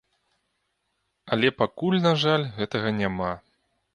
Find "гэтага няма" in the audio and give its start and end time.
2.57-3.31